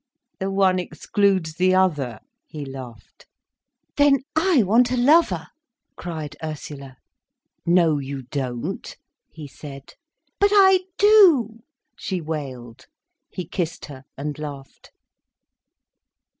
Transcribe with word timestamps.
"The 0.39 0.49
one 0.49 0.79
excludes 0.79 1.53
the 1.53 1.75
other," 1.75 2.21
he 2.47 2.65
laughed. 2.65 3.27
"Then 3.97 4.21
I 4.35 4.63
want 4.63 4.89
a 4.89 4.97
lover," 4.97 5.45
cried 5.95 6.35
Ursula. 6.43 6.97
"No 7.67 7.99
you 7.99 8.23
don't," 8.23 8.97
he 9.29 9.45
said. 9.47 9.93
"But 10.39 10.49
I 10.55 10.85
do," 10.97 11.59
she 11.99 12.19
wailed. 12.19 12.87
He 13.29 13.45
kissed 13.45 13.85
her, 13.85 14.03
and 14.17 14.39
laughed. 14.39 14.89